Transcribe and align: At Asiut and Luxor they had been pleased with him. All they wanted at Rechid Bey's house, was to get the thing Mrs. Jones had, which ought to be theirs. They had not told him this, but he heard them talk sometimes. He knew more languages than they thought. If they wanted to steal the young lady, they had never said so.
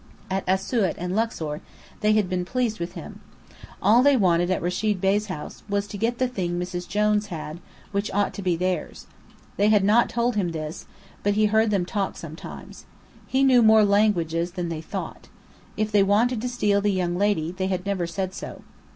At 0.31 0.43
Asiut 0.47 0.95
and 0.97 1.15
Luxor 1.15 1.61
they 1.99 2.13
had 2.13 2.27
been 2.27 2.43
pleased 2.43 2.79
with 2.79 2.93
him. 2.93 3.19
All 3.83 4.01
they 4.01 4.17
wanted 4.17 4.49
at 4.49 4.59
Rechid 4.63 4.99
Bey's 4.99 5.27
house, 5.27 5.61
was 5.69 5.85
to 5.85 5.95
get 5.95 6.17
the 6.17 6.27
thing 6.27 6.59
Mrs. 6.59 6.87
Jones 6.87 7.27
had, 7.27 7.59
which 7.91 8.09
ought 8.11 8.33
to 8.33 8.41
be 8.41 8.55
theirs. 8.55 9.05
They 9.57 9.69
had 9.69 9.83
not 9.83 10.09
told 10.09 10.35
him 10.35 10.53
this, 10.53 10.87
but 11.21 11.35
he 11.35 11.45
heard 11.45 11.69
them 11.69 11.85
talk 11.85 12.17
sometimes. 12.17 12.85
He 13.27 13.43
knew 13.43 13.61
more 13.61 13.85
languages 13.85 14.53
than 14.53 14.69
they 14.69 14.81
thought. 14.81 15.27
If 15.77 15.91
they 15.91 16.01
wanted 16.01 16.41
to 16.41 16.49
steal 16.49 16.81
the 16.81 16.91
young 16.91 17.15
lady, 17.15 17.51
they 17.51 17.67
had 17.67 17.85
never 17.85 18.07
said 18.07 18.33
so. 18.33 18.63